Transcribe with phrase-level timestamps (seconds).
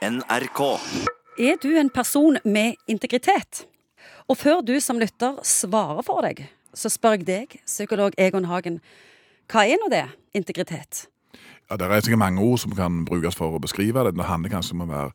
[0.00, 0.60] NRK.
[1.36, 3.66] Er du en person med integritet?
[4.32, 8.78] Og før du som lytter svarer for deg, så spør jeg deg, psykolog Egon Hagen,
[9.52, 11.02] hva er nå det, integritet?
[11.70, 14.16] Ja, Det er sikkert mange ord som kan brukes for å beskrive det.
[14.18, 15.10] Det handler kanskje om å være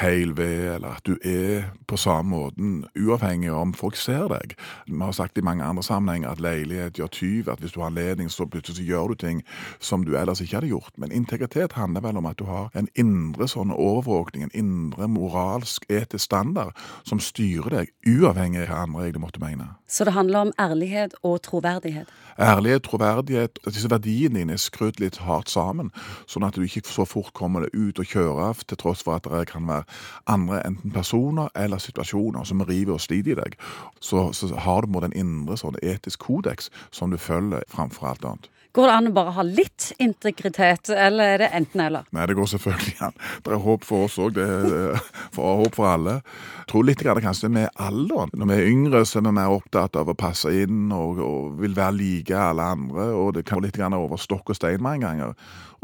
[0.00, 4.54] heil ved, eller at du er på samme måten, uavhengig av om folk ser deg.
[4.86, 7.90] Vi har sagt i mange andre sammenhenger at leilighet gjør tyv, at hvis du har
[7.90, 9.42] anledning, så plutselig så gjør du ting
[9.80, 10.96] som du ellers ikke hadde gjort.
[10.96, 15.84] Men integritet handler vel om at du har en indre sånn overvåkning, en indre moralsk,
[15.92, 16.72] etisk standard
[17.04, 19.68] som styrer deg, uavhengig av hva andre egentlig måtte mene.
[19.84, 22.08] Så det handler om ærlighet og troverdighet.
[22.40, 25.92] Ærlighet, troverdighet, disse verdiene dine er skrudd litt hardt sammen,
[26.30, 29.28] sånn at du ikke så fort kommer deg ut og kjører, til tross for at
[29.28, 29.86] det kan være
[30.30, 33.58] andre enten personer eller situasjoner som river og sliter i deg.
[34.00, 38.48] Så, så har du en indre sånn etisk kodeks som du følger framfor alt annet.
[38.76, 42.04] Går det an å bare ha litt integritet, eller er det enten-eller?
[42.14, 43.16] Nei, det går selvfølgelig an.
[43.42, 44.36] Det er håp for oss òg.
[44.36, 45.00] Det er
[45.34, 46.18] håp for alle.
[46.60, 48.30] Jeg tror litt grann kanskje med alderen.
[48.36, 51.56] Når vi er yngre, så er vi mer opptatt av å passe inn og, og
[51.62, 53.08] vil være like alle andre.
[53.16, 55.34] Og det kan gå litt grann over stokk og stein mange ganger.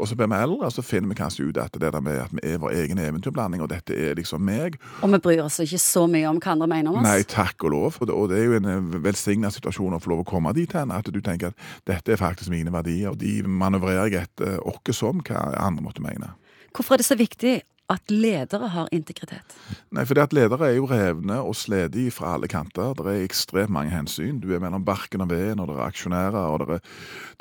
[0.05, 2.33] Og så blir vi eldre, så finner vi kanskje ut at det der med at
[2.37, 4.75] vi er vår egen eventyrblanding, og dette er liksom meg.
[5.01, 7.07] Og vi bryr oss ikke så mye om hva andre mener om oss?
[7.07, 7.97] Nei, takk og lov.
[7.97, 10.77] Og det, og det er jo en velsigna situasjon å få lov å komme dit
[10.77, 14.61] hen, at du tenker at dette er faktisk mine verdier, og de manøvrerer jeg etter
[14.61, 16.35] åkke som hva andre måtte mene.
[16.75, 17.55] Hvorfor er det så viktig
[17.91, 19.55] at ledere har integritet?
[19.93, 22.95] Nei, for det at Ledere er jo revne og sledige fra alle kanter.
[22.97, 24.39] Det er ekstremt mange hensyn.
[24.41, 26.93] Du er mellom barken og veden, og det er aksjonærer, og det er,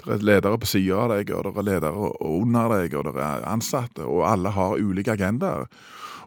[0.02, 3.16] det er ledere på siden av deg, og det er ledere under deg, og det
[3.24, 5.68] er ansatte, og alle har ulike agendaer.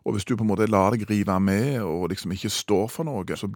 [0.08, 3.08] Og hvis du på en måte lar deg rive med og liksom ikke står for
[3.08, 3.50] noe, så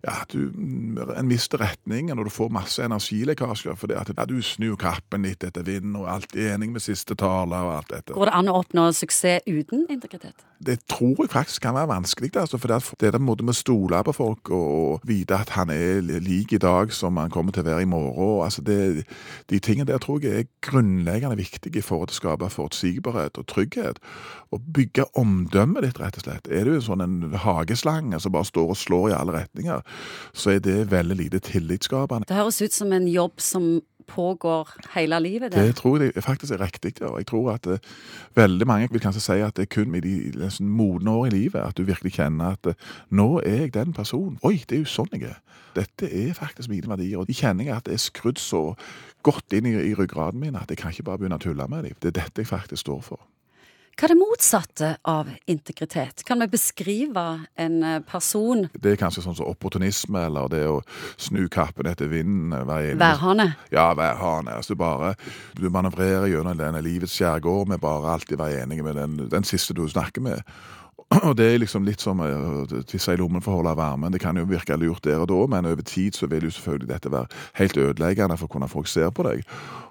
[0.00, 4.78] ja, du en mister retningen, og du får masse energilekkasjer det at ja, du snur
[4.80, 8.16] kappen litt etter vinden og alt enig med siste taler og alt dette.
[8.16, 10.49] Går det an å oppnå suksess uten integritet?
[10.66, 12.30] Det tror jeg faktisk kan være vanskelig.
[12.36, 12.68] Altså, for
[13.00, 16.60] det er måte med å stole på folk og vite at han er lik i
[16.60, 18.44] dag som han kommer til å være i morgen.
[18.44, 19.06] Altså, det,
[19.48, 24.02] de tingene der tror jeg er grunnleggende viktige for å skape forutsigbarhet og trygghet.
[24.52, 26.50] Og bygge omdømmet ditt, rett og slett.
[26.52, 29.80] Er du en sånn en hageslange som bare står og slår i alle retninger,
[30.36, 32.28] så er det veldig lite tillitsskapende.
[32.28, 33.72] Det høres ut som en jobb som
[34.10, 35.52] pågår hele livet?
[35.54, 36.94] Det, det tror jeg faktisk er riktig.
[37.00, 37.14] Ja.
[37.16, 37.78] Jeg tror at uh,
[38.36, 41.34] veldig mange vil kanskje si at det er kun i de liksom, modne år i
[41.36, 44.38] livet at du virkelig kjenner at uh, nå er jeg den personen.
[44.42, 45.40] Oi, det er jo sånn jeg er.
[45.76, 47.20] Dette er faktisk mine verdier.
[47.22, 48.74] Og de kjenner jeg at det er skrudd så
[49.26, 51.86] godt inn i, i ryggraden min at jeg kan ikke bare begynne å tulle med
[51.86, 51.98] dem.
[52.02, 53.26] Det er dette jeg faktisk står for.
[54.00, 56.22] Hva er det motsatte av integritet?
[56.24, 57.24] Kan vi beskrive
[57.60, 60.78] en eh, person Det er kanskje sånn som opportunisme, eller det å
[61.20, 62.54] snu kappen etter vinden.
[62.56, 63.50] Eh, værhane?
[63.68, 64.54] Ja, værhane.
[64.56, 65.12] Altså, du bare
[65.52, 69.76] du manøvrerer gjennom denne livets skjærgård med bare alltid være enig med den, den siste
[69.76, 70.48] du snakker med.
[71.28, 72.20] Og det er liksom litt som
[72.86, 74.12] tisse i lommen for å holde varmen.
[74.14, 76.90] Det kan jo virke lurt der og da, men over tid så vil jo selvfølgelig
[76.92, 77.26] dette være
[77.58, 79.42] helt ødeleggende for hvordan folk ser på deg.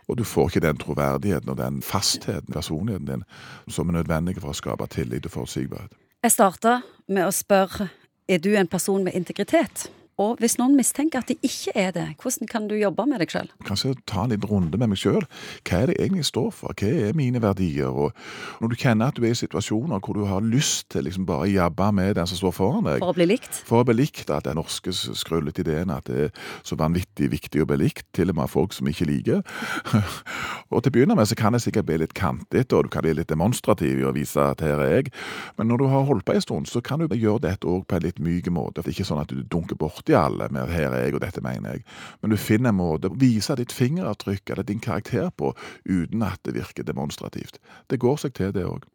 [0.07, 3.27] Og du får ikke den troverdigheten og den fastheten, personligheten din,
[3.67, 5.91] som er nødvendig for å skape tillit og forutsigbarhet.
[6.23, 7.91] Jeg starta med å spørre
[8.29, 9.89] er du en person med integritet.
[10.19, 13.31] Og hvis noen mistenker at det ikke er det, hvordan kan du jobbe med deg
[13.31, 13.47] sjøl?
[13.67, 15.23] Kanskje ta en liten runde med meg sjøl.
[15.63, 16.75] Hva er det egentlig jeg står for?
[16.75, 17.87] Hva er mine verdier?
[17.87, 18.11] Og
[18.59, 21.47] når du kjenner at du er i situasjoner hvor du har lyst til liksom bare
[21.53, 23.61] jabbe med den som står foran deg For å bli likt?
[23.69, 24.27] For å bli likt.
[24.29, 28.33] At den norske skrullete ideen at det er så vanvittig viktig å bli likt, til
[28.33, 29.41] og med av folk som ikke liker.
[30.73, 33.05] og til å begynne med så kan det sikkert bli litt kantete, og du kan
[33.07, 35.13] bli litt demonstrativ i å vise at her er jeg.
[35.55, 37.97] Men når du har holdt på en stund, så kan du gjøre dette òg på
[37.97, 38.83] en litt myk måte.
[38.83, 41.43] Det er ikke sånn at du dunker borti alle med her er jeg, og dette
[41.45, 41.85] mener jeg.
[42.21, 45.53] Men du finner en måte å vise ditt fingeravtrykk eller din karakter på
[45.85, 47.61] uten at det virker demonstrativt.
[47.89, 48.89] Det går seg til, det òg.